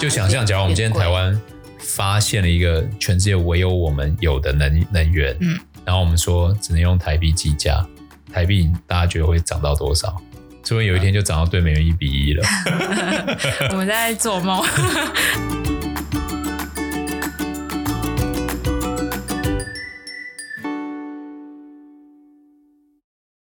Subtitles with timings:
[0.00, 1.38] 就想象，假如我们今天台湾
[1.78, 7.86] 发现了一个全世界唯有我们有的能能源，嗯，然后我们说只能用台币计价，
[8.32, 10.16] 台币大家觉得会涨到多少？
[10.64, 12.42] 是不是有一天就涨到对美元一比一了？
[13.72, 14.64] 我们在做梦。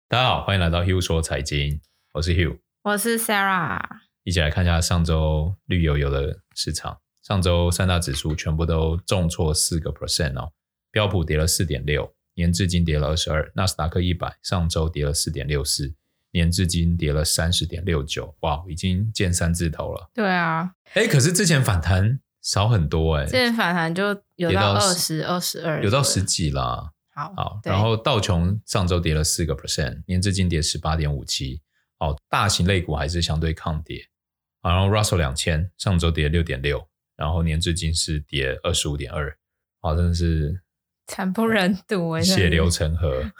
[0.08, 1.80] 大家好，欢迎来到 Hugh 说财经，
[2.14, 4.07] 我是 Hugh，我是 Sarah。
[4.28, 6.98] 一起来看一下上周绿油油的市场。
[7.22, 10.52] 上周三大指数全部都重挫四个 percent 哦，
[10.90, 13.50] 标普跌了四点六，年至今跌了二十二。
[13.54, 15.94] 纳斯达克一百上周跌了四点六四，
[16.32, 18.36] 年至今跌了三十点六九。
[18.40, 20.10] 哇，已经见三字头了。
[20.12, 26.92] 对啊，哎，可是之前反弹少很多哎，之前反弹就有到二十二十二，有到十几啦。
[27.14, 31.62] 好，好，然后道琼上周跌了四个 percent，年至今跌十八点五七。
[31.98, 34.06] 哦，大型类股还是相对抗跌。
[34.68, 39.34] 然后 Russell 两千上周跌六点六，然后年至今是跌二十五点二，
[39.80, 40.60] 好，真的是
[41.06, 43.32] 惨不忍睹，血流成河。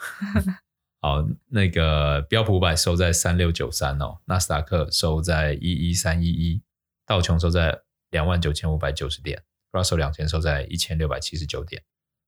[1.03, 6.62] 好，那个标普五百收在三六九三哦，纳斯达克收在一一三一一，
[7.06, 11.83] 道琼收在两万九千五百九十点，Russell 两千收在一千六百七十九点。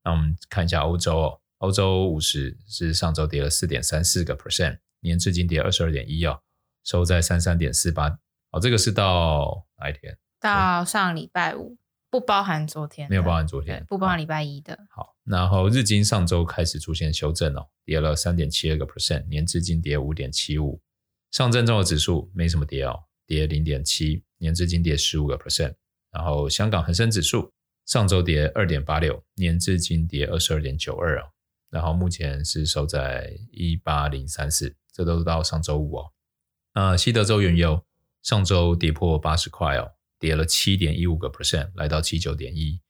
[0.05, 6.43] 那我们看一下欧洲哦，欧洲五十是上周跌了四点三四个 percent，年至今跌二十二点一哦，
[6.84, 8.19] 收在三三点四八。
[8.51, 10.19] 哦，这个是到哪一天？
[10.41, 11.77] 到上礼拜五，
[12.09, 14.79] 不包含昨天，没有包含昨天，不包含礼拜一的。
[14.91, 20.81] 好，然后日经上周开始出现修正哦，跌了三点七二个 percent，年至今跌五点七五。
[21.31, 25.75] 上证综合指数没什么跌哦，跌零点七，年至今跌十五个 percent。
[26.11, 27.53] 然后香港恒生指数
[27.87, 31.31] 上周跌二点八六，年至今跌二十二点九二哦。
[31.71, 36.12] 然后目前是收在一八零三四，这都是到上周五哦。
[36.73, 37.84] 呃，西德州原油。
[38.22, 42.81] 上周跌破八十块哦，跌了七点一五个 percent，来到七九点一。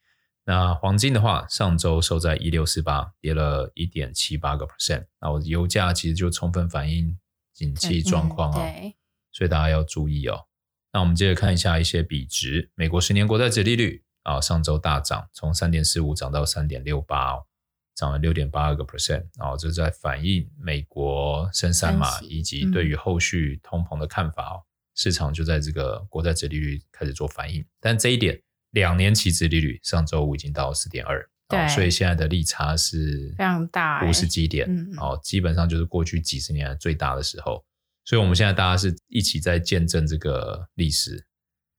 [0.45, 5.07] 那黄金的话，上周收在一六四八，跌了一点七八个 percent。
[5.21, 7.17] 那我油价其实就充分反映
[7.53, 8.93] 景气状况哦，
[9.31, 10.47] 所以大家要注意哦。
[10.93, 17.47] 那我们接着看一下一些比值，美国十年国债殖利率啊，上周大涨，从三点四五涨到三点六八哦，
[17.95, 19.27] 涨了六点八二个 percent。
[19.39, 24.63] 然后这在反映美国升三码以及对于后续通膨的看法哦。
[24.95, 28.41] 市场就在这个国债殖利率开始做反应，但这一点
[28.71, 34.69] 两年期殖利率上周五已经到四点二，对，所以现在的利差是非常大，五十基点，
[34.99, 37.65] 哦，基本上就是过去几十年来最大的时候，
[38.05, 41.27] 所以我们现在大家是一起在见证这个历史。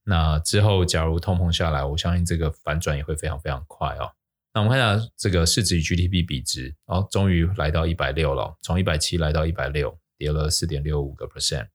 [0.04, 4.10] 那之后假如通膨下来，我相信这个反转也会非常非常快哦。
[4.52, 11.68] 那我们看一下这个市值与 GDP 比值，哦，终于来到一百六了，从一百七来到一百六，跌了四点六五个 percent。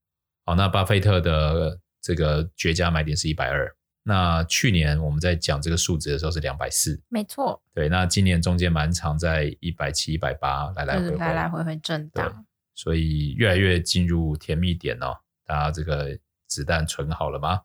[0.47, 3.69] 好，那巴菲特的这个绝佳买点是一百二。
[4.03, 7.61] 那去年我们在讲这个数值的时候是两百四，没错。
[7.73, 12.45] 对，那今年中间蛮长，在一百七、一百八来来回回，来来回回震荡。
[12.73, 15.17] 所以越来越进入甜蜜点哦。
[15.45, 17.63] 大家这个子弹存好了吗？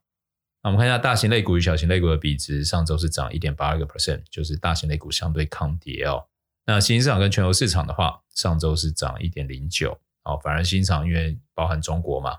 [0.64, 6.26] 那我们看一下大型类股与小型类股的比值，上周是涨一点八二个 percent，就是大型类股相对抗跌哦。
[6.66, 12.38] 那新兴市场跟全球市场的话，上周是涨一点零九，哦，反而新兴市场因为包含中国嘛。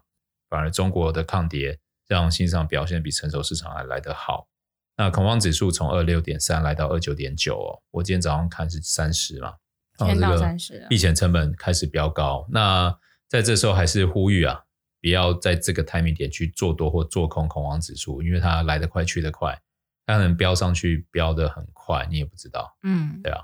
[0.53, 4.47] 反而中国的抗跌让新兴市场表现比成熟市场还来得好。
[4.95, 9.55] 那恐慌指数从二六点三来到二九点九哦，我今天早上看是三十嘛，
[9.97, 12.47] 天到三十，避险成本开始飙高。
[12.51, 12.95] 那
[13.27, 14.61] 在这时候还是呼吁啊，
[15.01, 19.59] 不要在这个 timing 点去做多或做空恐慌指数，因为它来得快去得快，
[20.05, 22.77] 它可能飙上去飙得很快，你也不知道。
[22.83, 23.41] 嗯，对啊。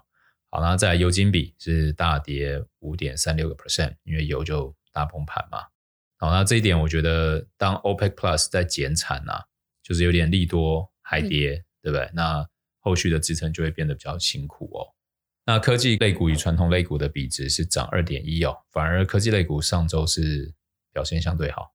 [0.52, 5.64] 好，那再来油金比是大跌五点三六个 percent，因为油就大崩盘嘛。
[6.22, 9.46] 好，那这一点我觉得，当 OPEC Plus 在减产啊，
[9.82, 12.10] 就是有点利多还跌，嗯、对不对？
[12.14, 12.46] 那
[12.82, 14.94] 后续的支撑就会变得比较辛苦哦。
[15.46, 20.54] 那科技类股与传统类股的比值是涨二点一哦，反而科技类股上周是
[20.92, 21.72] 表现相对好，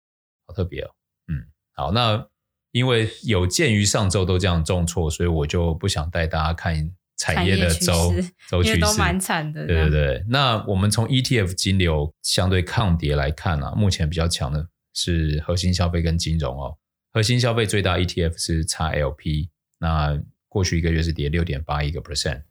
[0.47, 0.91] 好特别哦。
[1.29, 2.29] 嗯，好，那
[2.71, 6.95] 因为有鉴于上周都这样重挫，所以我就不想带大家看。
[7.33, 8.15] 产业的周
[8.49, 10.25] 周趋势都蛮惨的，对对对。
[10.29, 16.77] 那我们从 ETF 金流相对抗跌来看啊，目前比较强的是核心消费跟金融哦。
[17.13, 19.49] 核心消费最大 ETF 是 XLP，
[19.79, 22.43] 那过去一个月是跌六点八一个 percent。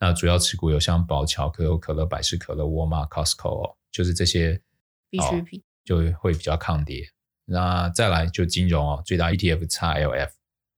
[0.00, 4.60] 那主要持股有像宝侨、可口可乐、百事可乐、沃尔玛、Costco 哦，就是这些
[5.10, 7.06] 必需品就会比较抗跌。
[7.44, 10.30] 那再来就金融哦，最大 ETF XLF。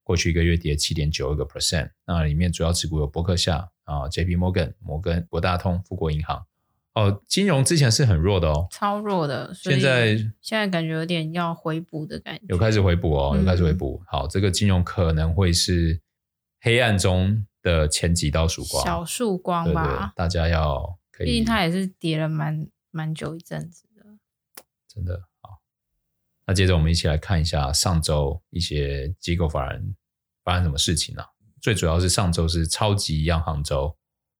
[0.05, 6.47] 过去一个月跌七点九二个 percent，那里面主要持股有伯克夏啊、JP Morgan、摩根、博大通、富国银行，
[6.93, 9.53] 哦，金融之前是很弱的哦，超弱的。
[9.55, 14.01] 现在现在感觉有点要回补的感觉，有开始回补哦，有开始回补。
[14.03, 16.01] 嗯、好，这个金融可能会是
[16.61, 19.85] 黑暗中的前几道曙光，小曙光吧。
[19.85, 24.05] 对对，大家要可以，毕竟它也是跌了蛮蛮久一阵子的，
[24.87, 25.34] 真的好。
[26.47, 29.95] 那接着我们一起来看一下上周一些机构法人
[30.45, 31.25] 发生什么事情啊？
[31.61, 33.97] 最主要是上周是超级央行周，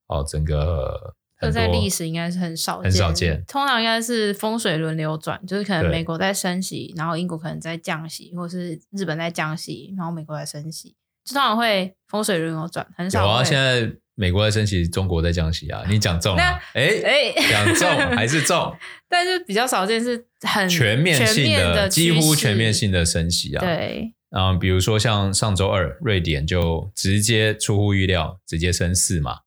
[0.09, 1.15] 哦，整个。
[1.41, 3.45] 这在历史应该是很少见，很少见。
[3.47, 13.27] 通常应该是风水轮流转，就是可能美国在升息，然后英国可能在降息，或是日本在降息，然后美国在升息，就通常会风水轮流转，很少。
[13.27, 16.43] 有啊，现在美国在升息，中国在降息啊，你讲中了，
[16.75, 18.77] 哎哎，讲中 还是中，
[19.09, 23.61] 但是比较少见是很全面性的，的几乎全面性的升息啊。
[23.61, 29.39] 对，嗯，比如说像上周二，瑞典就直接出乎预料，直接升四嘛。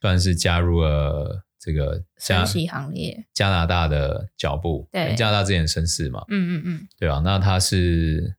[0.00, 4.88] 算是加入了这个加升息行列，加拿大的脚步。
[4.92, 8.36] 对，加拿大之前升四嘛，嗯嗯嗯，对啊，那它是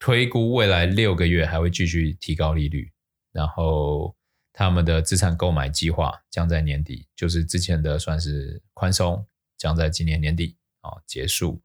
[0.00, 2.90] 推估未来六个月还会继续提高利率，
[3.32, 4.12] 然后
[4.60, 9.26] 他们的资产购买计划将在年底，就是之前的算是宽松，
[9.56, 11.62] 将在今年年底啊结束。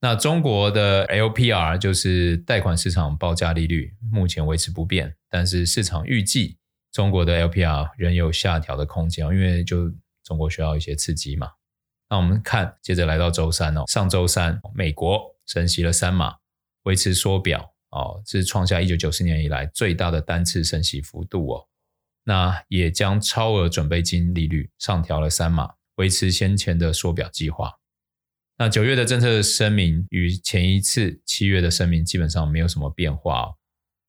[0.00, 6.56] 那中国的 LPR 就是贷款市场报价利率，目前维持不变，但是市场预计。
[6.90, 9.92] 中国的 LPR 仍有下调的空间，因为就
[10.24, 11.50] 中国需要一些刺激嘛。
[12.08, 16.36] 那我们看，接着来到周三哦，上周三美国升息了三码，
[16.84, 21.67] 维持缩表哦，是创下一九九四年以来最大的单次升息幅度哦。
[22.28, 27.72] 那也将超额准备金利率上调了三码，维持先前的缩表计划。
[28.58, 33.54] 那九月的政策声明与前一次七月的声明基本上没有什么变化哦。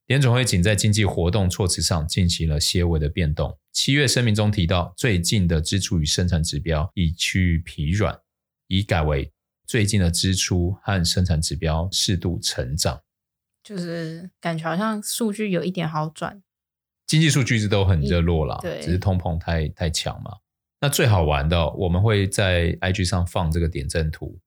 [0.07, 3.57] 联总会仅在经济活动措辞上进行了些微的变动。
[3.71, 8.19] 七月声明中提到，最近的支出与生产指标已趋于疲软，
[8.68, 9.31] 已改为
[9.66, 13.00] 最近的支出和生产指标适度成长。
[13.63, 16.42] 就是感觉好像数据有一点好转，
[17.09, 20.31] 经济数据一直都很热络啦，对，只是通膨太太强嘛。
[20.79, 24.39] 那最好玩的，我们会在 IG 上放这个点阵图，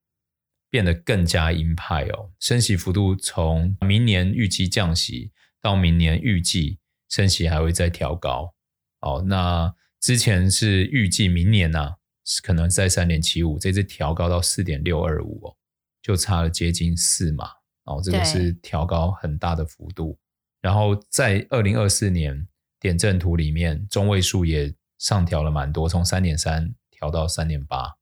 [0.71, 2.31] 变得更加鹰派哦。
[2.41, 5.31] 升息幅度从明年预期降息。
[5.65, 8.53] 到明年预计升息还会再调高，
[8.99, 11.95] 哦，那之前是预计明年呢、啊，
[12.43, 15.57] 可能在三点七五，这次调高到四点六二五哦，
[16.03, 17.45] 就差了接近四码，
[17.85, 20.19] 哦，这个是调高很大的幅度。
[20.61, 22.45] 然后在二零二四年
[22.83, 27.95] 点阵图里面，中位数也上调了蛮多，从三点三调到三点八，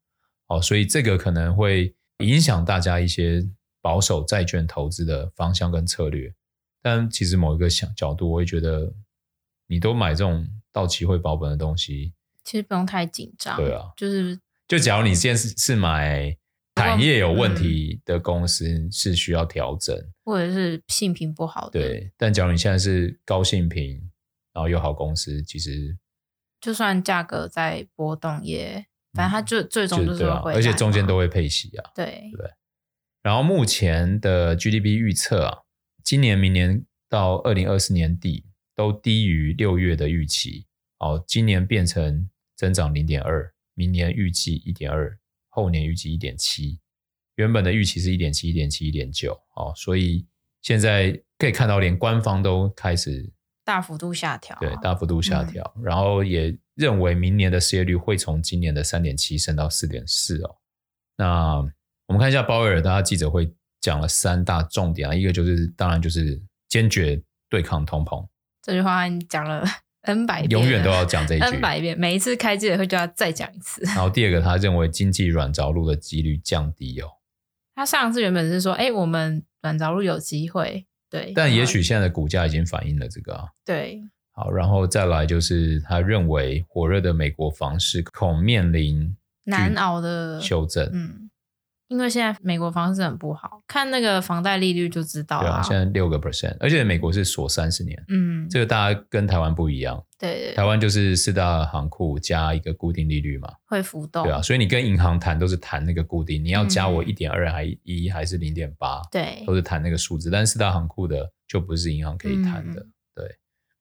[0.49, 3.47] 哦，所以这个可能会影响大家一些
[3.82, 6.35] 保守债券投资的方向跟策略。
[6.82, 8.91] 但其实某一个想角度，我会觉得，
[9.67, 13.59] 你都买这种到期会保本的东西，其实不用太紧张。
[13.59, 16.35] 对啊，就是就假如你现在是是买
[16.76, 19.94] 产业有问题的公司，是需要调整，
[20.25, 21.79] 或者是性评不好的。
[21.79, 24.10] 对，但假如你现在是高性评，
[24.61, 25.97] 然后有好公司，其实
[26.61, 28.85] 就算价格在波动，也
[29.15, 31.91] 反正它就最终就是会，而且中间都会配息啊。
[31.95, 32.51] 对对。
[33.23, 35.59] 然后目前的 GDP 预测啊。
[36.03, 40.67] 今年、明年到二零二四年底都低于六月的预期。
[40.99, 45.19] 哦，今年变成增长零点二，明年预计一点二，
[45.49, 46.81] 后年预计一点七。
[47.37, 49.33] 原本的预期是一点七、一点七、一点九。
[49.55, 50.26] 哦，所以
[50.62, 53.31] 现在可以看到，连官方都开始
[53.64, 54.57] 大幅度下调。
[54.61, 55.62] 对，大幅度下调。
[55.76, 55.83] 嗯。
[55.85, 60.43] 然后也认为明年的失业率会从今年的三点七升到四点四。
[60.43, 60.57] 哦，
[61.17, 61.57] 那
[62.07, 63.55] 我们看一下鲍威尔，他记者会。
[63.83, 66.38] 讲了三大重点啊，一个就是当然就是
[66.69, 68.29] 坚决对抗通膨，
[68.61, 69.64] 这句话你讲了
[70.05, 73.81] N 百遍，永远都要讲这一句 N 百遍，每一次开记者会就要再讲一次。
[73.85, 77.09] 然后第二个，他认为经济软着陆的几率降低哦。
[77.75, 83.49] 他上次原本是说，哎，我们软着陆有机会，对，但也许现在的股价已经反映了这个啊。
[83.64, 84.00] 对，
[84.33, 91.30] 好，然后再来就是他认为火热的美国房市恐面临难熬的修正，嗯。
[91.90, 95.49] 因为现在美国房市很不好，看那个房贷利率就知道了。
[95.49, 98.00] 对啊，现在六个 percent，而且美国是锁三十年。
[98.09, 100.00] 嗯，这个大家跟台湾不一样。
[100.16, 104.23] 对，对，对，台湾就是四大行库加一个固定利率嘛，会浮动。
[104.23, 109.02] 对啊，所以你跟银行谈都是谈那个固定，你要加我一点二还一还是零点八？
[109.11, 110.30] 对，都是谈那个数字。
[110.30, 112.80] 但四大行库的就不是银行可以谈的。
[112.80, 113.37] 嗯、对，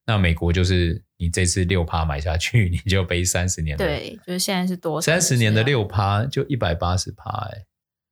[0.08, 3.78] 那美国就是你这次六趴买下去， 你就背三十年。
[3.78, 7.66] 对，就是现在是多三十年的六趴就一百八十趴哎。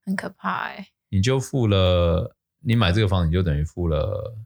[0.08, 0.88] 很可怕哎、欸！
[1.10, 4.38] 你就付了，你买这个房子你就等于付了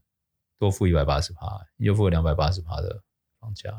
[0.58, 3.04] 多付一百八十趴，你就付了两百八十趴的
[3.40, 3.70] 房价，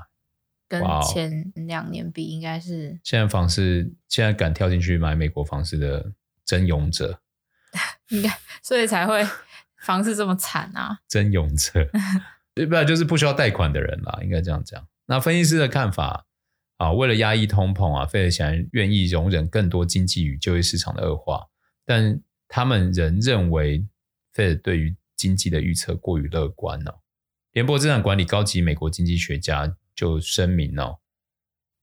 [0.68, 6.12] 跟前两年比，应该是现在房市现在敢跳进去买美国房市的
[6.44, 7.20] 真勇者，
[8.10, 8.30] 应该
[8.62, 9.26] 所以才会
[9.78, 11.00] 房市这么惨啊！
[11.08, 11.88] 真勇者，
[12.54, 14.86] 对不就是不需要贷款的人啦，应该这样讲。
[15.06, 16.26] 那分析师的看法
[16.76, 21.48] 啊，为了压抑通膨啊，费德显然愿意容忍更多经济与就业市场的恶化，
[21.84, 23.86] 但他们仍认为
[24.32, 27.00] 费德对于经济的预测过于乐观了。
[27.52, 30.98] 联邦资产管理高级美国经济学家就声明哦，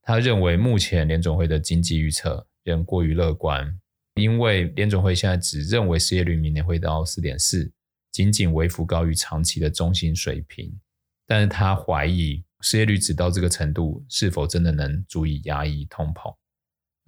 [0.02, 3.78] 他认为目前联总会的经济预测仍过于乐观，
[4.14, 7.70] 因为联总会现在只认为失业率明年会到四点四，
[8.10, 10.76] 仅仅微幅高于长期的中性水平。
[11.24, 16.34] 但是他怀疑失业率只到这个程度，是否真的能足以压抑通膨？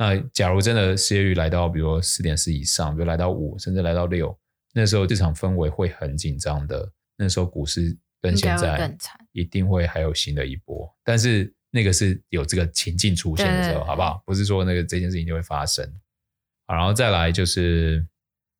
[0.02, 4.37] 那假如真的失业率来到，比如说四点四以上，比如来到五，甚至来到六，
[4.75, 6.92] 那时候市场氛围会很紧张的。
[7.16, 7.97] 那时候股市。
[8.23, 8.97] 跟现在
[9.32, 14.23] 一定会还有新的一波，但是那个是有这个情境出现的时候，好不好？
[14.25, 15.85] 不是说那个这件事情就会发生。
[16.68, 18.06] 好，然后再来就是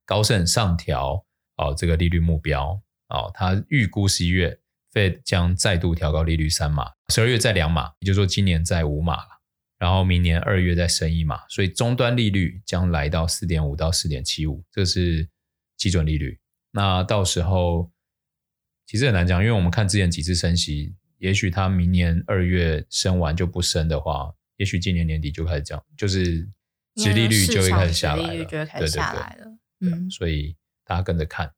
[0.05, 1.25] 高盛上调
[1.59, 2.71] 哦这个利率目标
[3.11, 4.59] 哦，他预估十一月
[4.93, 9.29] Fed 将再度调高利率三码，十二月再两码，也就是说今年再五码了，
[9.83, 15.29] 然后明年二月再升一码，所以终端利率将来到四点五到四点七五，这是
[15.77, 16.39] 基准利率。
[16.71, 17.91] 那到时候。
[18.85, 26.47] 其实很难讲，因为我们看之前几次升息，也许它明年二月升完就不升的话，也许今年年底就开始降，就是
[26.97, 28.67] 殖利率就会开始下来了，对对
[29.81, 31.55] 对，嗯，所以大家跟着看。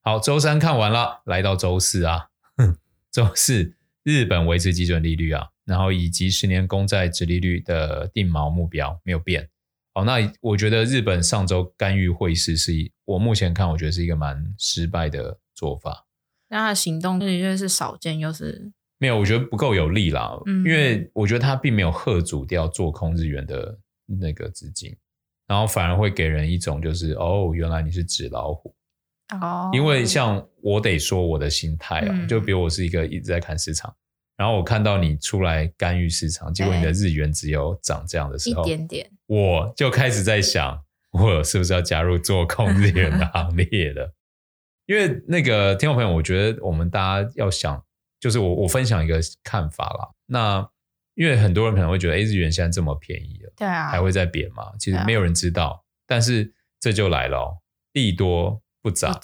[0.00, 2.30] 好，周三看完了，来到周四啊，
[3.12, 9.48] 周四日本维持基准利率啊，然后以及十年公债直利率的定锚目标没有变。
[9.94, 16.06] 好，那我觉得日本上周干预汇市是一，我目前看我觉得是一个蛮失败的做法。
[16.48, 20.32] 那他的行动的确是少见，又是没有，我觉得不够有力啦。
[20.46, 24.96] 嗯，因为我觉得他并没有喝阻掉做空日元的那个资金，
[25.46, 28.74] 然后反而会给人一种就是哦，原来你是纸老虎
[29.40, 29.70] 哦。
[29.74, 33.94] 因为像我得说我的心态啊，嗯，就比如我是一个一直在看市场，
[34.36, 44.14] 然后我看到你出来干预市场，结果你的日元只有涨这样的时候，一点点，我就开始在想，我是不是要加入做空日元的行列了？
[44.86, 47.84] 因为那个听众朋友，我觉得我们大家要想，
[48.18, 50.10] 就是我我分享一个看法啦。
[50.26, 50.68] 那
[51.14, 54.72] 因为很多人可能会觉得，哎，日元现在这么便宜了，对啊，还会再贬吗？
[54.78, 55.84] 其实没有人知道。
[56.06, 57.62] 但是这就来了，
[57.92, 59.18] 利多不涨，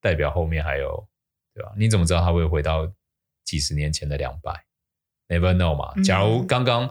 [0.00, 1.06] 代表后面还有，
[1.54, 1.72] 对吧？
[1.76, 2.90] 你怎么知道它会回到
[3.44, 4.64] 几十年前的两百
[5.28, 6.02] ？Never know 嘛。
[6.02, 6.90] 假如刚刚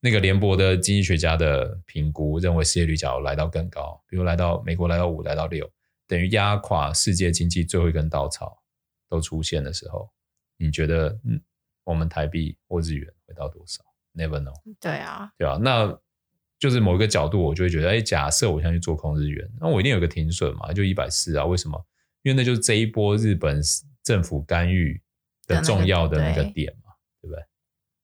[0.00, 5.70] 那个联博的经济学家的评估认为失业率假如来到更高，比如来到美国来到五，来到六。
[6.06, 8.62] 等于压垮世界经济最后一根稻草
[9.08, 10.10] 都出现的时候，
[10.58, 11.40] 你觉得嗯，
[11.82, 13.82] 我们台币或日元会到多少
[14.14, 14.52] ？Never know。
[14.78, 15.98] 对啊，对啊，那
[16.58, 21.44] 就是某一个角度，我就会觉得，哎，假设我现在去做空日元，那我一定有个停损嘛，就一百四啊？
[21.46, 21.82] 为什么？
[22.22, 23.60] 因为那就是这一波日本
[24.02, 25.00] 政府干预
[25.46, 27.44] 的重要的那个点嘛，对，对不对？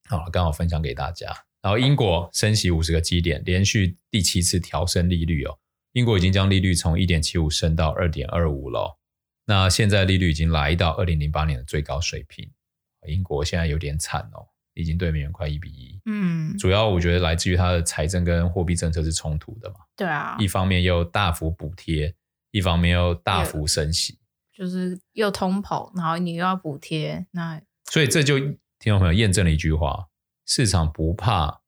[0.08, 1.28] 好，刚好分享给大家。
[1.62, 5.58] 然后英国升息五十个基点，连续第七次调升利率哦。
[5.92, 8.96] 英国已经将利率从一点七五升到二点二五了，
[9.44, 12.48] 那现在利率已经来到二零零八年的最高水平。
[13.08, 16.00] 英国现在有点惨哦，已经对美元快一比一。
[16.04, 19.76] 嗯，主要我觉得来自于它的财政跟货币政策是冲突的嘛。
[19.96, 22.14] 对啊，一方面又大幅补贴，
[22.52, 24.19] 一方面又大幅升息，
[24.60, 30.08] 就是又通膨，然后你又要补贴，那所以这就听众朋友验证了一句话：
[30.44, 31.62] 市场不怕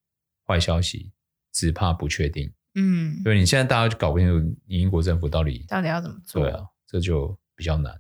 [0.47, 1.11] 坏消息，
[1.51, 2.53] 只怕不确定。
[2.75, 6.43] 嗯，对，你现在大家就搞不清楚，英国政府到底到底要怎么做？
[6.43, 7.99] 对啊，这就比较难。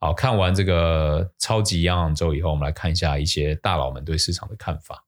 [0.00, 5.06] 好，看完这个超级央行周以后，我们来看一下一些大佬们对市场的看法。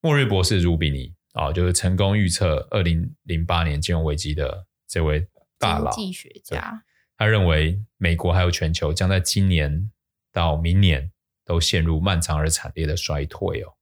[0.00, 5.28] 末日博士卢比尼啊，就是成功预测二零零八年金融危机的这位
[5.58, 6.82] 大佬经济学家，
[7.18, 9.90] 他认为美国还有全球将在今年
[10.32, 11.12] 到明年
[11.44, 13.74] 都陷入漫长而惨烈的衰退哦。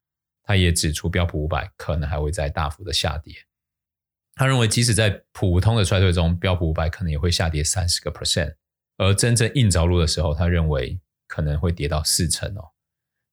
[0.42, 3.34] 他也指出，标普五百可能还会再大幅的下跌。
[4.34, 8.54] 他认为，即使在普通的衰退中，标普五百可能也会下跌三十个 percent，
[8.96, 12.70] 而真正硬着陆的时候，他认为可能会跌到四成哦。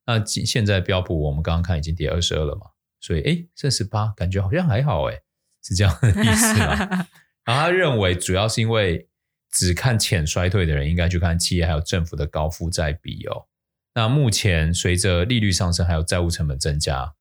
[0.06, 2.68] 那现在标普我们刚刚看已经跌二十二了嘛，
[3.00, 5.22] 所以诶，剩十八，感觉好像还好诶，
[5.64, 7.08] 是这样的意思吗？
[7.46, 9.08] 然后他认为，主要是因为
[9.54, 13.48] 只看浅衰退的人，应该去看企业还有政府的高负债比哦。
[13.94, 17.14] 那目前随着利率上升，还有债务成本增加。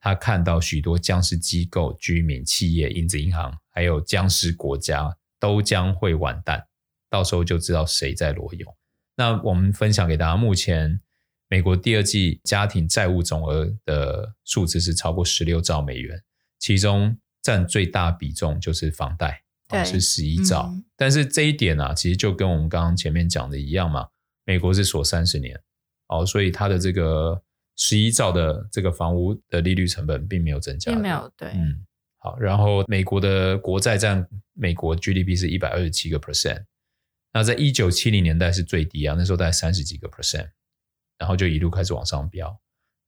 [0.00, 6.66] 他看到许多僵尸机构、居民、企业、影子银行，还有僵尸国家都将会完蛋，
[7.10, 8.76] 到时候就知道谁在裸泳。
[9.16, 11.00] 那我们分享给大家，目前
[11.48, 16.22] 美国第二季家庭债务总额的数字是超过十六兆美元，
[16.58, 20.70] 其中占最大比重就是房贷，对，是十一兆。
[20.72, 20.84] 嗯。
[20.96, 24.08] 但是这一点啊，其实就跟我们刚刚前面讲的一样嘛，
[24.44, 25.60] 美国是锁三十年，
[26.08, 27.42] 哦，所以它的这个
[27.76, 31.84] 十一兆的这个房屋的利率成本并没有增加，并没有，对，嗯。
[32.18, 36.64] 好，然后美国的国债占美国 GDP 是一百二十七个 percent，
[37.32, 40.50] 那在一九七零年代是最低啊，那时候大概三十几个 percent，
[41.18, 42.58] 然后就一路开始往上飙。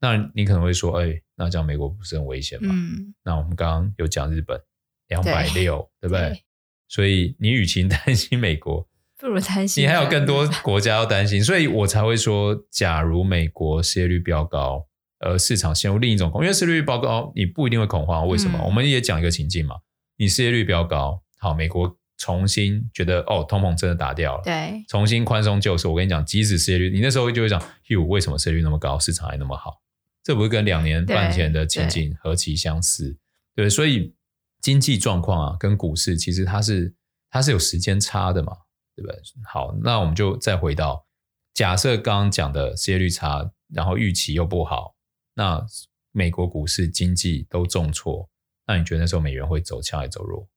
[0.01, 2.73] 那你可能会说，哎，那这样美国不是很危险吗？
[2.73, 3.13] 嗯。
[3.25, 4.61] 那我们刚刚有讲日本
[5.09, 6.45] 两百六，对不对？
[6.89, 6.95] 对。
[6.95, 14.87] 所以你与其担心美国，不如担心你还有更多国家要担心，所以我才会说，假如美国失业率飙高。
[15.21, 18.29] 呃，市场陷入另一种恐慌，因为失业率飙高，你不一定会恐慌。
[18.29, 18.57] 为什么？
[18.63, 19.75] 嗯、我们也讲一个情境嘛，
[20.17, 25.89] 你失业率飙高，好，美国重新觉得哦，通膨真的打掉了，对，重新宽松救市。
[25.89, 29.83] 我跟你讲，即使失业率，你那时候就会讲，Hugh，为什么失业率那么高，市场还那么好？
[30.23, 33.17] 这不是跟两年半前的情景何其相似？
[33.57, 34.15] 对，对，所以
[34.61, 36.95] 经济状况啊，跟股市其实它是
[37.31, 38.53] 它是有时间差的嘛，
[38.97, 39.21] 对不对？
[39.47, 41.07] 好，那我们就再回到
[41.55, 44.95] 假设刚刚讲的失业率差，然后预期又不好。
[45.35, 45.65] 那
[46.13, 48.29] 美国股市经济都重挫，
[48.67, 50.49] 那你觉得那时候美元会走强还是走弱？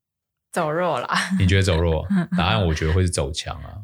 [0.51, 1.08] 走弱啦。
[1.39, 2.05] 你觉得走弱？
[2.38, 3.77] 答案我觉得会是走强啊。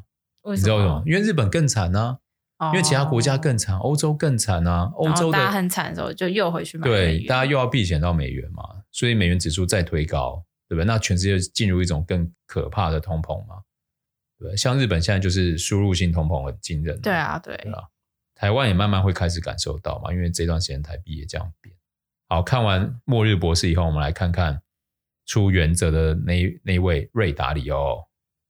[0.49, 1.03] 你知道为什么？
[1.05, 2.17] 因为日本更惨啊，
[2.57, 4.91] 哦，因为其他国家更惨，欧洲更惨啊。
[4.95, 6.87] 欧洲的大家很惨的时候，就又回去买。
[6.87, 10.85] 对，大家又要避险到美元嘛，所以美元指数再推高，对不对？
[10.85, 13.55] 那全世界进入一种更可怕的通膨嘛，
[14.37, 14.57] 对不对？
[14.57, 16.99] 像日本现在就是输入性通膨很惊人。
[17.01, 17.55] 对啊，对。
[17.57, 17.83] 对啊
[18.39, 21.75] 台湾也慢慢会开始感受到嘛，因为这段时间台币也这样贬。
[22.29, 24.61] 好，看完《末日博士》以后，我们来看看
[25.25, 28.07] 出原则的那那位瑞达里欧，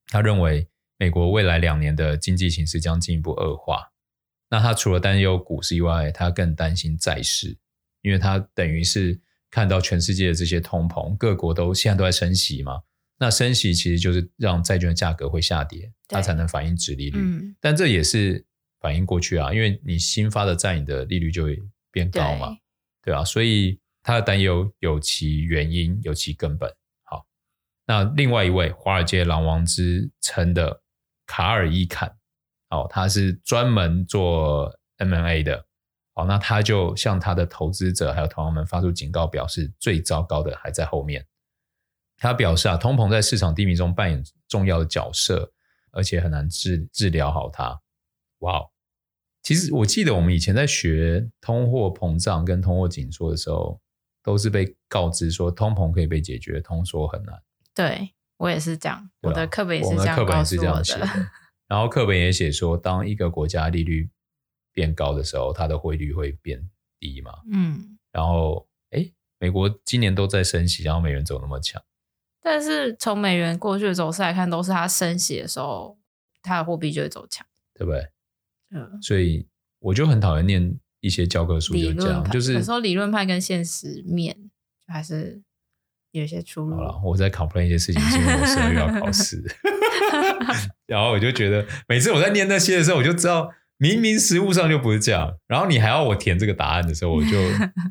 [0.08, 0.68] 他认为
[0.98, 3.90] 美国未来两年的经济形势将进一步恶化。
[4.50, 7.58] 那他除了担忧股市以外，他更担心债市，
[8.02, 9.18] 因为他等于是
[9.50, 12.82] 看到全世界的这些通膨，各国都现在都在升息嘛。
[13.18, 17.20] 那升息其实就是让债券的价格会下跌，它才能反映殖利率。
[17.20, 17.56] 嗯。
[17.60, 18.46] 但这也是。
[18.80, 21.60] 反映过去啊，因为你新发的债，你的利率就会
[21.92, 22.56] 变高嘛，
[23.02, 26.72] 对，吧啊，所以他的担忧有其原因，有其根本。
[27.02, 27.26] 好，
[27.88, 30.80] 那另外一位华尔街狼王之称的
[31.26, 32.08] 卡尔伊坎，
[32.70, 35.66] 哦，他是专门做 M&A 的，
[36.18, 41.24] 好，那他就向他的投资者还有同行们发出警告，表示最糟糕的还在后面。
[42.18, 45.54] 他表示啊，通膨在市场低迷中扮演重要的角色，
[45.92, 47.80] 而且很难治治疗好它。
[48.40, 48.72] 哇哦！
[49.44, 53.80] 其实我记得我们以前在学通货膨胀跟通货紧缩的时候，
[54.24, 57.40] 都是被告知说通膨可以被解决，通缩很难。
[57.76, 61.06] 对，我也是这样，我的课本也是这样课本也是这样写的。
[61.68, 64.10] 然后课本也写说，当一个国家利率
[64.78, 67.32] 变高的时候，它的汇率会变低嘛。
[67.52, 67.98] 嗯。
[68.12, 71.82] 然后，哎，美国今年都在升息，然后美元走那么强。
[72.44, 75.98] 但是从美元过去的走势来看，都是它升息的时候，
[76.44, 78.08] 它的货币就会走强，对不对？
[78.70, 79.48] 嗯，所以
[79.80, 84.38] 我就很讨厌念一些教科书，就这样，就是有时候理论派跟现实面
[84.86, 85.42] 还是
[86.12, 86.76] 有一些出入。
[86.76, 89.44] 好了，我在 complain 一些事情，是因为我十二月要考试
[90.86, 97.30] 然后我就觉得每次我在念那些的时候，我就知道明明实物上就不是这样，然后你还要我填这个答案的时候，我就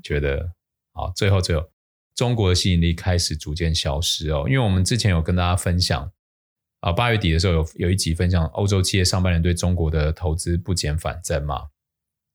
[0.03, 0.53] 觉得
[0.93, 1.71] 好，最后最后，
[2.15, 6.13] 中国的吸引力开始逐渐消失哦，因为我们之前有跟大家分享。
[6.81, 11.69] 啊，八月底的时候有有一集分享欧洲企业上半年对中国的投资不减反增嘛？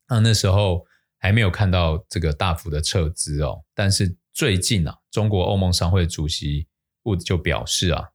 [0.09, 0.85] 那那时候
[1.19, 6.67] 还没有看到这个大幅的撤资哦，但是最近啊，中国欧盟商会主席
[7.03, 8.09] Wood 就表示啊，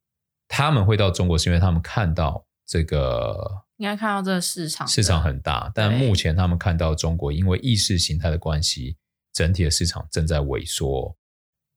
[0.49, 8.97] 他们会到中国是因为他们看到这个应该看到这个市场市场很大，但目前他们看到中国因为意识形态的关系，
[9.33, 11.17] 整体的市场正在萎缩。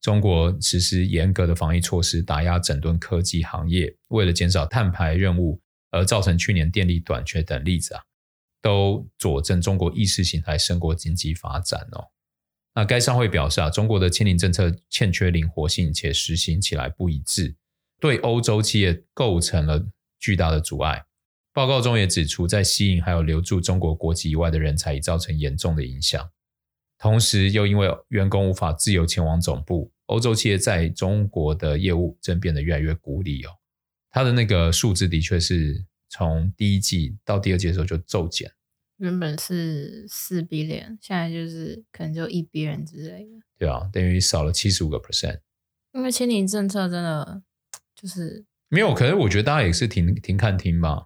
[0.02, 8.02] 中国实施严格的防疫措施，打压整顿科技行业，为了减少碳排任务而造成去年电力短缺等例子啊，
[8.62, 12.08] 都佐证中国意识形态胜过经济发展哦。
[12.76, 17.58] 那该商会表示啊，中国的清零政策欠缺灵活性，且实行起来不一致，
[18.00, 19.86] 对欧洲企业构成了
[20.20, 21.06] 巨大的阻碍。
[21.52, 26.30] 报告中也指出，在吸引还有留住中国国籍以外的人才，已造成严重的影响。
[26.98, 33.52] 同时，又因为员工无法自由前往总部，欧洲企业在中国的业务正变得越来越孤立哦。
[34.12, 38.52] 它的那个数字的确是从第一季到第二季的时候就骤减，
[38.98, 43.32] 原本是四 billion，现在就是可能就一 billion 之类的。
[43.58, 45.40] 对啊，等于少了七十五个 percent。
[45.94, 47.42] 因为清零政策真的
[47.96, 51.06] 就是没有，可是我觉得大家也是停停看听吧。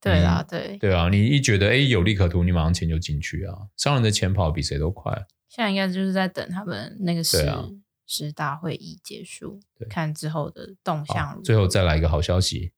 [0.00, 3.54] 对啊，对对啊，你一觉得哎有利可图，你马上钱就进去啊。
[3.76, 5.12] 商人的钱跑比谁都快。
[5.48, 7.66] 现在应该就是在等他们那个十、啊、
[8.06, 11.42] 十大会议结束，看之后的动向。
[11.42, 12.72] 最后再来一个好消息，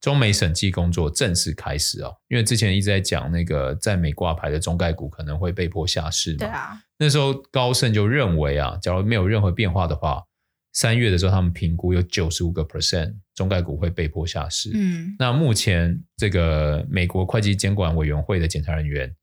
[0.00, 2.16] 中美审计工作正式开始哦。
[2.28, 6.38] 因为之前一直在讲那个在美挂牌的中概股可能会被迫下市嘛。
[6.38, 6.80] 对啊。
[6.98, 10.22] 那时候高盛就认为啊，假如没有任何变化的话。
[10.74, 14.72] 三月的时候，他们评估有九十五个 percent 中概股会被迫下市。
[14.74, 19.14] 嗯，那目前这个美国会计监管委员会的检查人员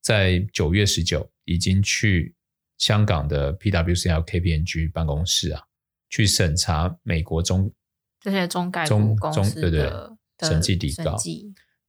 [0.00, 2.32] 在九月十九已经去
[2.78, 5.62] 香港的 PwC、L KPMG 办公室啊，
[6.08, 7.72] 去审查美国中
[8.20, 11.16] 这些中概股公司的对对审计底稿。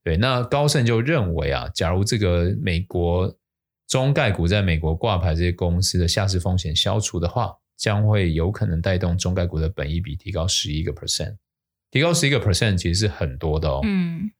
[0.02, 3.32] 对，那高盛就认为啊，假如这个美国
[3.86, 7.54] 中概股在美国挂牌这些公司的下市风险消除的话。
[7.76, 11.36] 将会有可能带动中概股的本益比提高十一个 percent，
[11.90, 13.80] 提高十一个 percent 其实是很多的哦。
[13.82, 14.30] 嗯，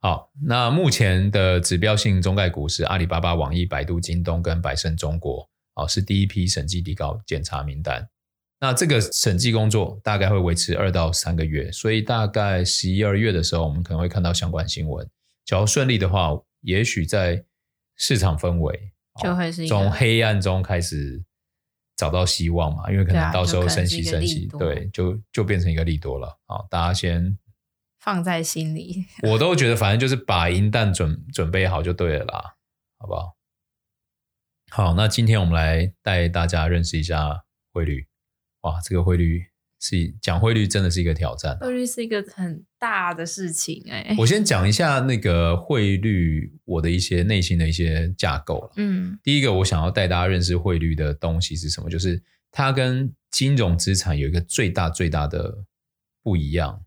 [0.00, 8.08] 好，那目前的指标性中概股是阿里巴巴、网易、百度、京东跟百胜中国，哦，是第一批审计底稿检查名单。
[8.60, 15.06] 那这个审计工作大概会维持二到三个月，所以大概十一二月的时候，我们可能会看到相关新闻。
[15.44, 16.30] 假如顺利的话，
[16.62, 17.44] 也许在
[17.96, 21.22] 市场氛围就会是从黑暗中开始。
[21.96, 22.90] 找到希望嘛？
[22.90, 26.38] 因为可能到时候升息升息，对，就就变成一个利多了。
[26.46, 27.38] 啊，大家先
[27.98, 29.06] 放在心里。
[29.24, 32.56] 我都觉得，反正就是把银弹准准备好就对了啦，
[32.98, 33.36] 好不好？
[34.70, 38.06] 好，那今天我们来带大家认识一下汇率。
[38.60, 39.46] 哇，这个汇率。
[39.80, 44.14] 是讲汇率真的是一个挑战，汇率是一个很大的事情哎。
[44.18, 48.70] 我先讲一下那个汇率，我的一些内心的一些架构。
[48.76, 51.90] 嗯，第一个我想要带大家认识汇率的东西是什么？
[51.90, 55.64] 就是它跟金融资产有一个最大最大的
[56.22, 56.82] 不一样，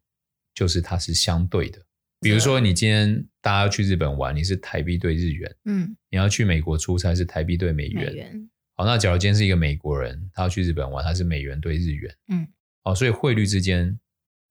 [0.55, 1.79] 就是它是相对的。
[2.21, 8.07] 比如说，你今天大家要去日本玩，你是台币兑日元，嗯，你要去美国出差是台币兑美元。
[8.07, 8.49] 美元。
[8.75, 12.47] 好，那假如今天是一个美国人，他要去日本玩，他是美元兑日元，嗯。
[12.89, 13.99] 好，所以汇率之间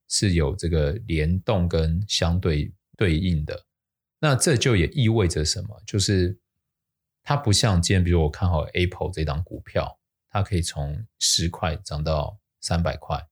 [0.07, 3.65] 是有这个联动跟相对对应的。
[4.21, 5.81] 那这就也意味着什么？
[5.85, 6.39] 就是
[7.21, 9.99] 它不像今天，比如我看好 Apple 这档股票，
[10.29, 13.27] 它可以从十块涨到三百块。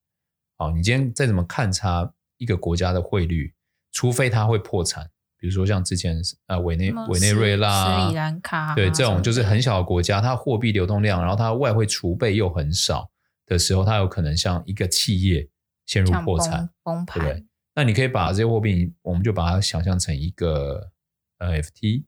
[0.57, 3.53] 好，你今天再怎么看差一个国家的汇率，
[3.93, 13.09] 除非它会破产，比如说像之前啊委内委内瑞拉、斯里兰卡，对，这种就是很小的国家，它货币流动量，然后它外汇储备又很少。
[13.47, 15.49] 的时候，它有可能像一个企业
[15.87, 17.23] 陷入破产，崩盘。
[17.23, 20.91] 对，那你可以把这些货币，我们就把它想象成一个
[21.39, 22.03] NFT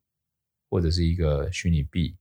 [0.69, 2.15] 或者是一个虚拟币，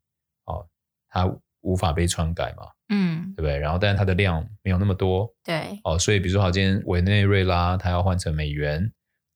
[0.45, 0.67] 哦，
[1.11, 3.59] 它无法被篡改嘛，嗯，对不对？
[3.59, 8.81] 然后，但是它的量没有那么多，对，哦，所以比如说，好，今天委内瑞拉它要换成美元，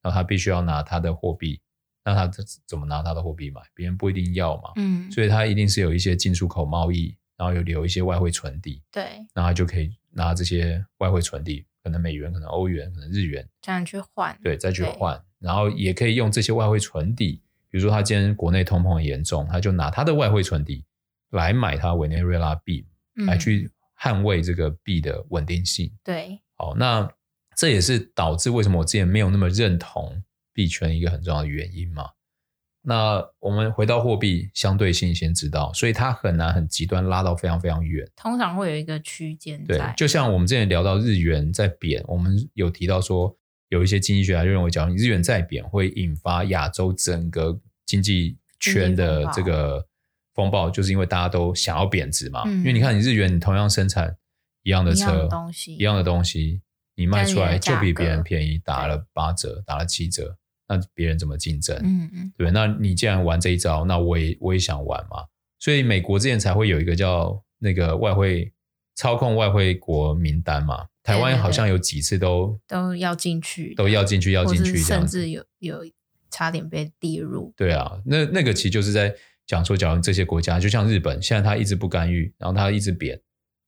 [0.00, 1.60] 然后它必须要拿它的货币，
[2.04, 2.30] 那它
[2.66, 3.60] 怎么拿它的货币买？
[3.74, 7.16] 别人不一定要嘛，嗯，所以它一定是有一些进出口贸易。
[7.42, 20.84] 然后有留一些外汇存底，对，然后就可以拿这些外汇存底，可能美元，可能欧元，可能日元，这样去换，对，再去换，然后也可以用这些外汇存底，比如说他今天国内通膨很严重，他就拿他的外汇存底
[21.30, 23.68] 来买他委内瑞拉币，嗯，来去
[24.00, 25.92] 捍卫这个币的稳定性。
[26.04, 27.10] 对，好，那
[27.56, 32.08] 这也是导致为什么我之前没有那么认同币圈一个很重要的原因嘛。
[32.84, 38.04] 那我们回到货币相对性，先知道，所以它很难很极端拉到非常非常远。
[38.16, 39.64] 通常会有一个区间。
[39.64, 43.36] 对，就像我们之前聊到日元在贬，我们有提到说，
[43.68, 49.86] 有一些经济学家就认为，假如日元在贬，会引发亚洲整个经济圈的这个
[50.34, 52.42] 风暴，就是因为大家都想要贬值嘛。
[52.46, 54.16] 因为你看，你日元你同样生产
[54.64, 56.60] 一样的车，一样的东西，一样的东西，
[56.96, 60.36] 你卖出来就比别人便宜，打了八折，打了七折。
[60.76, 61.76] 那别人怎么竞争？
[61.82, 65.24] 嗯嗯，对，那你既然玩这一招，那我也我也想玩嘛。
[65.58, 68.52] 所以美国之前才会有一个叫那个外汇
[68.94, 70.86] 操控外汇国名单嘛。
[71.02, 75.84] 台湾好像有几次都都要进去，都要进去，要进去，甚至有有
[76.30, 77.52] 差点被列入。
[77.56, 79.12] 对啊，那那个其实就是在
[79.44, 83.20] 讲说，假如这些国家就像日本，现在他一直不干预，然后他一直贬，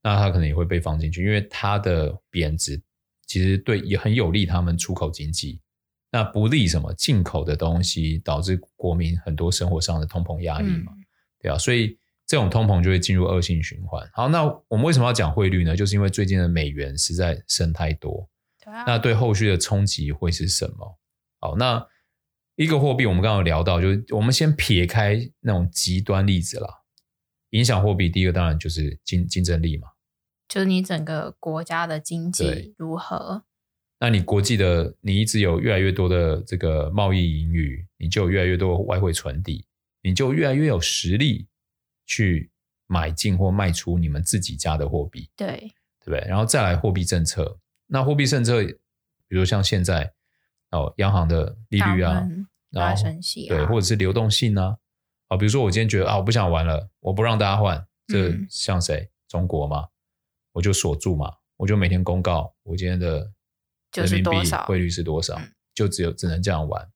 [0.04, 2.80] 那他可能也会被放进去，因为他的贬值
[3.26, 5.60] 其实对也很有利他们出口经济。
[6.14, 11.04] 那不利什么进口的东西，导致国民很多生活上的通膨压力嘛，嗯、
[11.40, 14.08] 对啊，所以这种通膨就会进入恶性循环。
[14.12, 15.74] 好，那我们为什么要讲汇率呢？
[15.74, 18.28] 就是因为最近的美元实在升太多，
[18.64, 20.96] 对啊，那对后续的冲击会是什么？
[21.40, 21.84] 好，那
[22.54, 26.68] 一个货币我们刚刚有聊到，就是我们先撇开那种极端例子啦，
[27.50, 29.88] 影响货币第一个当然就是竞竞争力嘛，
[30.48, 33.42] 就是你整个国家的经济如何。
[34.04, 39.64] 那你国际的你一直有越来越多的这个贸易盈余，你就有越来越多外汇存底，
[40.02, 41.48] 你就越来越有实力
[42.04, 42.50] 去
[42.86, 46.20] 买进或卖出你们自己家的货币，对对不对？
[46.28, 50.12] 然后再来货币政策，那货币政策，比如像现在
[50.70, 52.28] 哦，央行的利率啊，
[52.72, 54.76] 然后升息、啊、对，或者是流动性啊，
[55.28, 58.96] 啊，比如说我今天觉得啊，我不想玩了，我不让大家换，这像谁？
[59.00, 59.86] 嗯、中国嘛，
[60.52, 63.32] 我就锁住嘛，我就每天公告我今天的
[63.94, 66.88] 人民币汇率是多少，就是、就只有只能这样玩。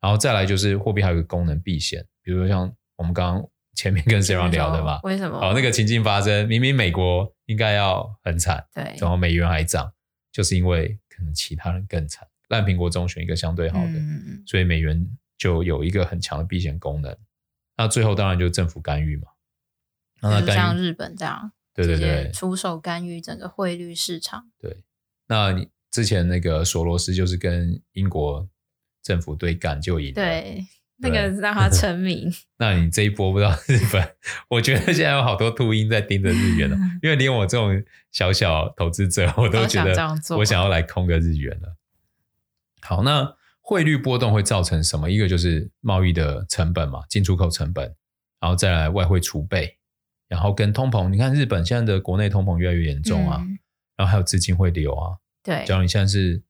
[0.00, 3.48] 然后再来就是货币还有一个功能避险，比如说像我们刚刚。
[3.72, 5.00] 前面跟 Sarah 聊的嘛？
[5.04, 5.38] 为什么？
[5.38, 9.90] 哦，那个情境发生，明明美国应该要很惨，对，然后美元还涨，
[10.32, 15.08] 就是因为可能其他人更惨，烂苹果中选一个相对好的，嗯、所以美元
[15.38, 17.16] 就有一个很强的避险功能。
[17.76, 19.28] 那最后当然就是政府干预嘛，
[20.20, 24.50] 那干预像日本这样，对对对，出手干预整个汇率市场。
[24.58, 24.82] 对，
[25.28, 28.48] 那你之前那个索罗斯就是跟英国
[29.02, 30.66] 政府对干就赢了，对。
[31.02, 32.30] 那个让他成名。
[32.58, 34.06] 那你这一波不知道日本，
[34.50, 39.96] 我觉得现在有好多秃鹰在盯着日元了， 因为连我这种小小投资者，我都觉得
[40.36, 41.74] 我想要来空个日元了。
[42.82, 45.10] 好，那汇率波动会造成什么？
[45.10, 47.94] 一个就是贸易的成本嘛，进出口成本，
[48.38, 49.78] 然后再来外汇储备，
[50.28, 51.08] 然后跟通膨。
[51.08, 53.58] 你看日本现在的国内通膨越来越严重啊，嗯、
[53.96, 55.16] 然后还有资金会流啊。
[55.42, 56.42] 对，假如你现在是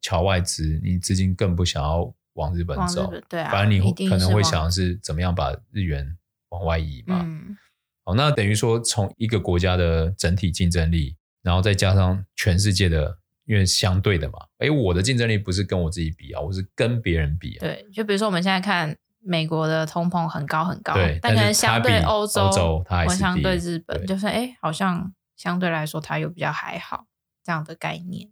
[0.00, 2.14] 侨外资，你资金更不想要。
[2.34, 6.16] 往日本走，对啊，反正你可能会想的是怎么样把日元
[6.50, 7.20] 往外移嘛。
[7.26, 7.56] 嗯，
[8.04, 17.58] 好，那等于说从一个国家的整体竞争力，然后再加上全世界的，因为相对的嘛，哎，我的竞争力不是跟我自己比啊，我是跟别人比啊。
[17.58, 27.06] 对，就比如说我们现在看美国的通膨很高很高，对，但可能相对欧洲，欧洲它还是相对日本，就是哎，好像相对来说它又比较还好
[27.48, 28.30] 这样的概念。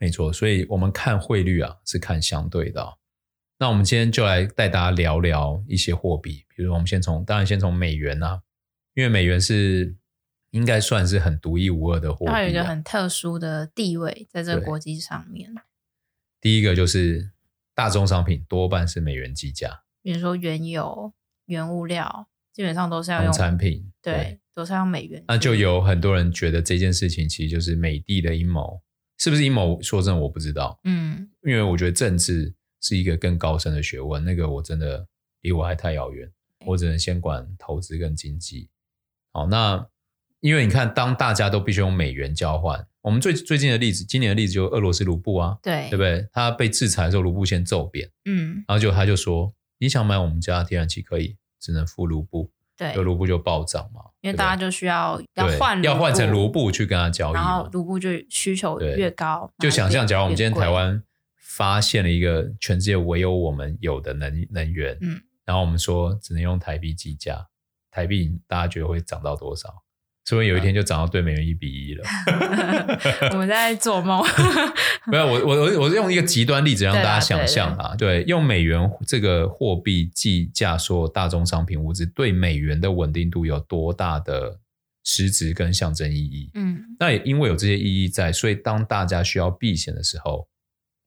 [0.00, 2.98] 没错，所以我们看汇率啊，是看相对的。
[3.60, 8.42] 那我们今天就来带大家聊聊一些货币，比如我们先从，当然先从美元啊，
[8.94, 9.94] 因为美元是
[10.50, 15.54] 应该算是很独一无二的货币啊，它有一个很特殊的地位在这个国际上面。
[16.40, 17.30] 第一个就是
[17.72, 21.12] 大宗商品多半是美元计价，比如说原油、
[21.44, 25.24] 原物料，基本上都是要用产品，对，对都是要用美元。
[25.26, 28.80] 那就有很多人觉得这件事情其实就是美帝的阴谋，
[29.18, 29.80] 是不是阴谋？
[29.82, 30.78] 说真的，我不知道。
[30.84, 32.54] 嗯，因为我觉得政治。
[32.82, 35.06] 是一个更高深的学问，那个我真的
[35.42, 36.26] 离我还太遥远，
[36.64, 38.70] 我只能先管投资跟经济。
[39.32, 39.86] 好，那
[40.40, 46.26] 因为你看，当大家都必须用美元交换，我们最最近的例子，今年的例子就是俄罗斯卢布啊，对，对不对？
[46.32, 61.02] 他被制裁的时候，卢布先骤贬，嗯，然后就他就说，你想买我们家天然气可以，只能付卢布，对，就卢布就暴涨嘛，因为大家就需要要换要换成卢布去跟他交易，然后卢布就需求越高，就想象，假如我们今天台湾。
[61.42, 67.44] 发现了一个全世界唯有我们有的能能源，嗯，然后我们说只能用台币计价，
[67.90, 69.68] 台币大家觉得会涨到多少？
[70.30, 72.04] 所以有一天就涨到对美元一比一了。
[73.34, 74.24] 我们在做梦。
[75.10, 84.60] 没有，我我我我是用一个极端例子让大家想象啊，对，用美元这个货币计价说大宗商品物资对美元的稳定度有多大的
[85.02, 86.52] 实质跟象征意义？
[86.54, 90.46] 嗯，那也因为有这些意义在，所以当大家需要避险的时候。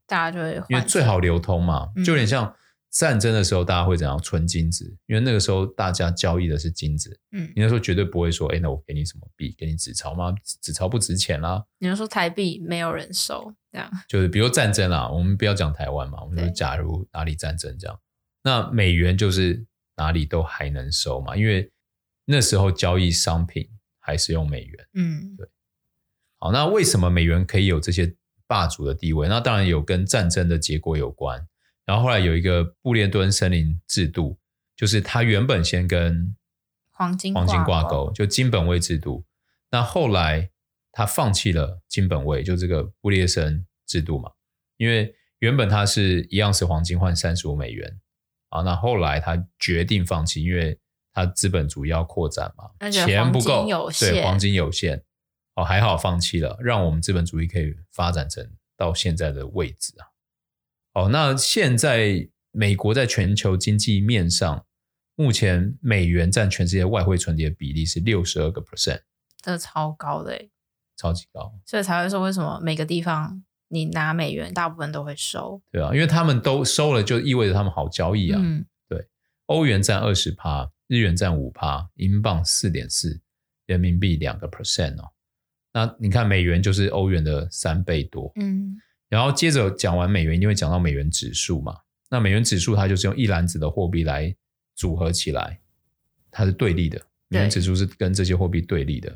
[0.06, 2.54] 大家就会因为最好流通嘛，就有点像
[2.94, 4.86] 战争的时候，大家会怎样存金子？
[4.86, 9.54] 嗯、因为那个时候大家交易的是金子，嗯，你那时候绝对不会说，哎，那我给你什么币？
[9.58, 10.34] 给你纸钞吗？
[10.62, 11.66] 纸钞不值钱啦。
[11.80, 18.00] 你要说台币没有人收，这样就是比如战争啦，我们不要讲台湾嘛，我们说假如哪里战争这样，
[18.44, 19.66] 那美元就是
[19.98, 21.70] 哪里都还能收嘛，因为
[22.26, 23.68] 那时候交易商品
[24.00, 25.48] 还是用美元，嗯，对。
[26.38, 28.16] 好，那为什么美元可以有这些？
[28.46, 31.48] 霸主的地位，那当然有跟战争的结果有关。
[31.86, 34.38] 然后后来有一个布列顿森林制度，
[34.76, 36.36] 就是他原本先跟
[36.92, 39.26] 黄金黄金挂钩，就金本位制度。
[39.72, 40.50] 那后来
[40.92, 44.32] 他放弃了金本位，就这个布列森制度嘛，
[44.78, 48.00] 因为原本它是一样是黄金换三十五美元
[48.50, 48.62] 啊。
[48.62, 50.80] 那后来他决定放弃，因为
[51.12, 53.68] 他资本主义要扩展嘛，钱不够，
[54.00, 55.04] 对，黄金有限。
[55.56, 58.44] 哦，还好放弃了，让我们资本主义可以发展成
[58.76, 60.10] 到现在的位置啊。
[60.94, 64.66] 哦，那现在美国在全球经济面上，
[65.16, 69.02] 目前美元占全世界外汇存底的比例是六十二个 percent，
[69.42, 70.50] 这超高的，
[70.96, 78.40] 超级高，所以才会说为什么每个地方你拿美元，大部分都会收，对啊，因为他们都收了，就意味着他们好交易啊。
[78.42, 79.08] 嗯，对，
[79.48, 83.20] 欧元占二十趴，日元占五趴，英镑四点四，
[83.66, 85.10] 人民币两个 percent 哦。
[85.74, 88.78] 那你看，美元就是欧元的三倍多，嗯，
[89.14, 91.78] 然后接着讲完美元，一定会讲到美元指数嘛。
[92.10, 94.36] 那美元指数它就是用一篮子的货币来
[94.76, 95.62] 组合起来，
[96.32, 97.00] 它是对立的。
[97.28, 99.16] 美元指数是跟这些货币对立的。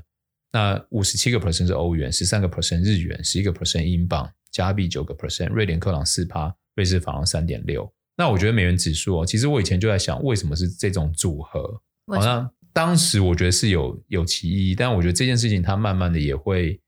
[0.51, 7.91] 那五十七个 percent 是欧元，十三个 percent 日元，十一个 percent 英镑，加币九个 percent，瑞典克朗四趴，瑞士法郎三点六。
[8.15, 11.81] 那我觉得美元指数哦，其实我以前就在想，为什么是这种组合？
[12.05, 16.79] 好像当时我觉得是有有其意义，但我觉得这件事情它慢慢的也会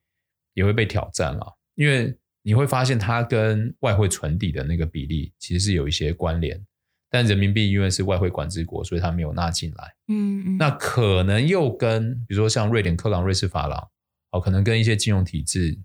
[0.54, 2.15] 也会被挑战了，因为。
[2.50, 6.60] 你会发现它跟外汇存底的那个比例其实是有一些关联，
[7.08, 9.94] 但人民币因为是外汇管制国，所以它没有纳进来。
[10.08, 13.88] 嗯嗯，那可能又跟比如说像瑞典克朗、瑞士法郎，
[14.32, 15.78] 哦，可能跟一些金融体制，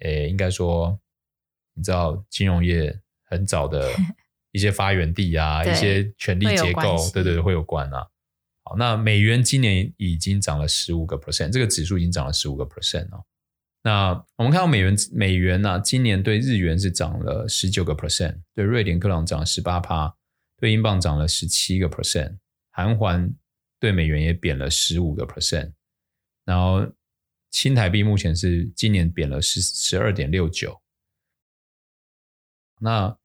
[0.00, 0.98] 诶，应该说，
[1.74, 3.88] 你知道金融业很早的
[4.50, 8.04] 一些发源地啊，一些权力结构，对对对，会有关啊。
[8.64, 13.24] 好，那美元今年已经涨了十五个 percent，这个指数已经涨了十五个 percent 哦。
[13.84, 20.14] 那我们看到美元，美元呢、今年对日元是涨了十九个 percent，对瑞典克朗涨了十八趴，
[20.58, 22.38] 对英镑涨了十七个 percent，
[22.70, 23.34] 韩元
[23.80, 25.72] 对美元也贬了十五个 percent，
[26.44, 26.92] 然后
[27.50, 30.80] 新台币目前是今年贬了十十二点六九。
[32.80, 33.16] 那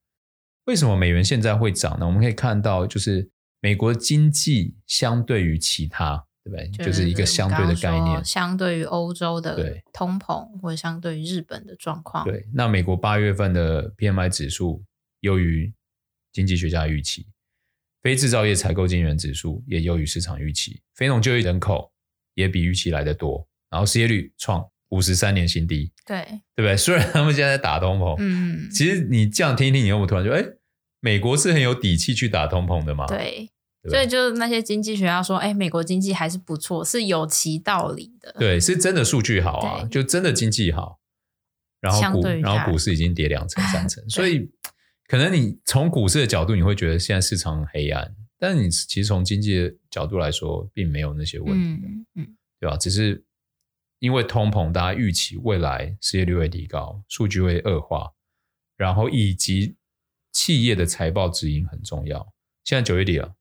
[0.65, 2.05] 为什么美元现在会涨呢？
[2.05, 6.26] 我们可以看到，就是美国经济相对于其他。
[6.47, 12.25] 对，就是一个相对的概念，相对于欧洲的通膨，或者相对于日本的状况。
[12.25, 14.83] 对，那美国八月份的 PMI 指数
[15.21, 15.73] 优于
[16.31, 17.27] 经济学家预期，
[18.01, 21.91] 非制造业采购经理人指数也优于市场预期，非农就业人口
[22.35, 25.91] 也比预期来得多，然后失业率创五十三年新低。
[26.05, 26.23] 对，
[26.55, 26.75] 对不对？
[26.77, 30.45] 虽然他们现在在打通膨，嗯，其实你这样听一听，你有没有突然觉得，哎，
[30.99, 33.05] 美国是很有底气去打通膨的吗？
[33.07, 33.49] 对。
[33.89, 38.35] 所以就是那些经济学家说，哎，美国经济还是不错，是有其道理的。
[38.39, 40.99] 对，是真的数据好啊，就真的经济好。
[41.79, 44.49] 然后股，然后股市已经跌两成三成， 所以
[45.07, 52.75] 可能你从股市的角度，你会觉得现在市场很黑暗，但是你其实从经济的角度来说，并没有那些问题，嗯，嗯，对吧？
[52.75, 53.23] 只是
[53.99, 58.11] 因为通膨，大家预期未来失业率会提高，数据会恶化，
[58.75, 59.75] 然后以及
[60.33, 62.33] 企业的财报指引很重要。
[62.63, 63.35] 现在九月底了。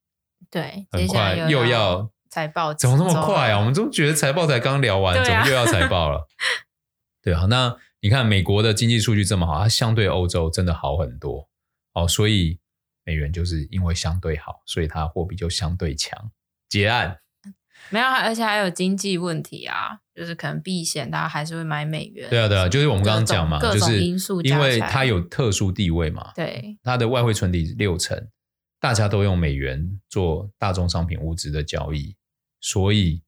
[0.50, 3.58] 对，很快又要财报，怎么那么快啊？
[3.58, 6.26] 我们都觉得财报才刚聊完，啊、怎么又要财报了？
[7.22, 11.48] 对啊，那你看美国的经济数据这么好，它相对欧洲真的好很多
[11.94, 12.60] 哦，所以
[13.04, 16.30] 美元就是因为相对好，所以它货币就相对强。
[16.68, 17.20] 结案
[17.90, 22.28] 没有，而且还有经济问题啊，就是可能避险，大家还是会买美元。
[22.28, 24.00] 对啊，对啊，就是我们刚刚讲嘛，就是
[24.44, 28.28] 因为它有特殊地位嘛，对，它的外汇存底六成。
[28.78, 32.14] 大家都用美元做大宗商品物资的交易，
[32.60, 33.22] 所以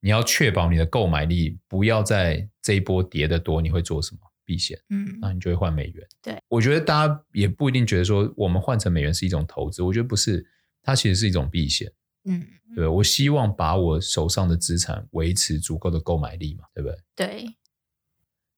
[0.00, 4.20] 你要确保你的购买力不要在这一波跌得多，你会做什么？
[4.44, 6.08] 避险，嗯，那你就会换美元。
[6.22, 10.42] 对，我觉得大家也不一定觉得说我们换成美元是一种投资，我觉得不是，
[10.80, 11.92] 它其实是一种避险。
[12.24, 16.98] 嗯，对，我希望把我手上的资产维持足够的购买力嘛，对不对？
[17.14, 17.56] 对。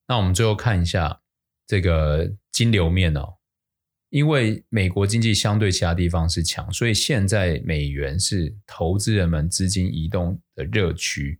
[0.07, 1.21] 那我们最后看一下
[1.67, 3.35] 这个金流面哦。
[4.11, 11.39] 因为美国经济相对其他地方是强，所以现在美元是投资人们资金移动的热区。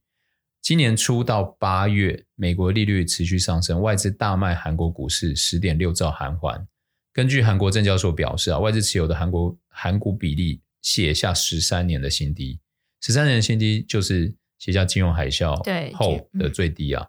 [0.62, 6.67] 今年初到八月，美国利率持续上升，外资大卖韩国股市十点六兆韩元。
[7.12, 12.57] 根据韩国证交所表示啊，外资持有的韩国韩股比例写下十三年的新低，
[13.01, 15.57] 十三年的新低就是写下金融海啸
[15.93, 17.05] 后的最低啊。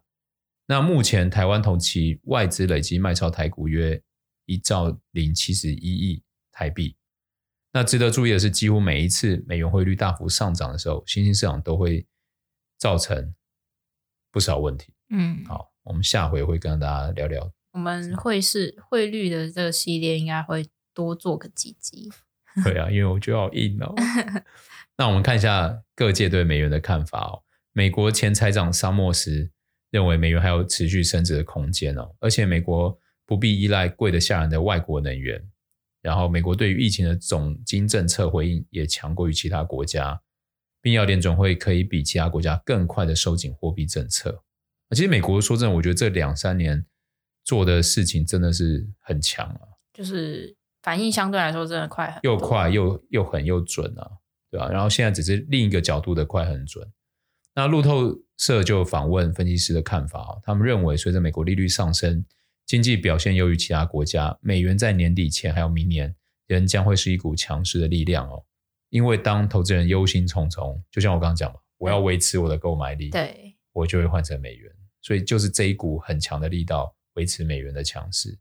[0.67, 4.03] 那目前台湾同期外资累计卖超台股约。
[4.47, 6.97] 一兆零七十一亿台币。
[7.75, 12.07] 那值得注意的是，几乎每一次美元汇率大幅上涨的时候，新兴市场都会
[12.79, 13.35] 造成
[14.31, 14.93] 不少问题。
[15.09, 17.51] 嗯，好，我们下回会跟大家聊聊。
[17.73, 22.13] 我们汇市汇率的这个系列应该会多做个几集。
[22.63, 23.95] 对啊，因为我就要硬了。
[24.99, 27.43] 那我们看一下各界对美元的看法哦。
[27.73, 29.51] 美国前财长沙默斯
[29.91, 32.99] 认为美元还有持续升值的空间哦，而且美国。
[33.33, 35.43] 不必依赖贵得吓人的外国能源，
[36.03, 40.21] 然后美国对于疫情的总经政策回应也强过于其他国家，
[40.83, 44.43] 并要联准会可以比其他国家更快的收紧货币政策。
[44.91, 46.85] 其实美国说真的，我觉得这两三年
[47.43, 49.61] 做的事情真的是很强啊，
[49.95, 54.07] 就是反应相对来说真的快很，又快又又狠又准啊，
[54.51, 54.69] 对吧？
[54.69, 56.87] 然后现在只是另一个角度的快很准。
[57.55, 62.23] 那路透社就访问分析师的看法，他们认为随着美国利率上升。
[62.67, 66.15] 经济表现优于其他国家，美元在年底前还有明年
[66.47, 68.45] 仍将会是一股强势的力量哦。
[68.91, 74.71] 因为当投资人忧心忡忡，就像我刚刚讲嘛，我要维持我的购买力，对，我就会换成美元。
[75.01, 78.39] 所以就是这一股很强的力道维持美元的强势。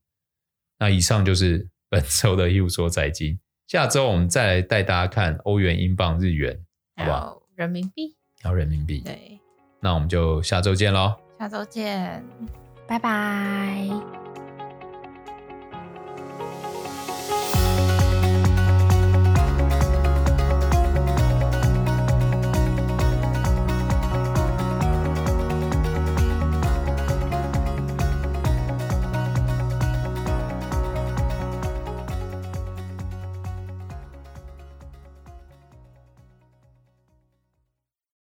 [0.78, 6.59] 那以上就是本周的一无所财经，下周我们再来带大家看欧元、英镑、日元，
[6.97, 7.41] 好不好？
[7.55, 8.99] 人民币，然后人民币。
[8.99, 9.39] 对，
[9.80, 11.15] 那我们就下周见喽。
[11.39, 12.24] 下周见，
[12.92, 14.20] 拜拜。